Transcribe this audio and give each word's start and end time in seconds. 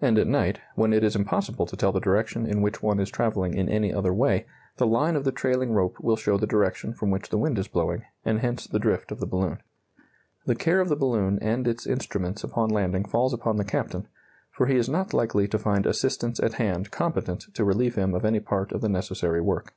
And 0.00 0.20
at 0.20 0.28
night, 0.28 0.60
when 0.76 0.92
it 0.92 1.02
is 1.02 1.16
impossible 1.16 1.66
to 1.66 1.76
tell 1.76 1.90
the 1.90 1.98
direction 1.98 2.46
in 2.46 2.62
which 2.62 2.80
one 2.80 3.00
is 3.00 3.10
travelling 3.10 3.54
in 3.54 3.68
any 3.68 3.92
other 3.92 4.14
way, 4.14 4.46
the 4.76 4.86
line 4.86 5.16
of 5.16 5.24
the 5.24 5.32
trailing 5.32 5.72
rope 5.72 5.98
will 5.98 6.14
show 6.14 6.38
the 6.38 6.46
direction 6.46 6.92
from 6.94 7.10
which 7.10 7.30
the 7.30 7.38
wind 7.38 7.58
is 7.58 7.66
blowing, 7.66 8.04
and 8.24 8.38
hence 8.38 8.68
the 8.68 8.78
drift 8.78 9.10
of 9.10 9.18
the 9.18 9.26
balloon. 9.26 9.58
The 10.46 10.54
care 10.54 10.78
of 10.80 10.88
the 10.88 10.94
balloon 10.94 11.40
and 11.42 11.66
its 11.66 11.88
instruments 11.88 12.44
upon 12.44 12.70
landing 12.70 13.04
falls 13.04 13.32
upon 13.32 13.56
the 13.56 13.64
captain, 13.64 14.06
for 14.52 14.66
he 14.66 14.76
is 14.76 14.88
not 14.88 15.12
likely 15.12 15.48
to 15.48 15.58
find 15.58 15.86
assistants 15.86 16.38
at 16.38 16.52
hand 16.52 16.92
competent 16.92 17.52
to 17.54 17.64
relieve 17.64 17.96
him 17.96 18.14
of 18.14 18.24
any 18.24 18.38
part 18.38 18.70
of 18.70 18.80
the 18.80 18.88
necessary 18.88 19.40
work. 19.40 19.74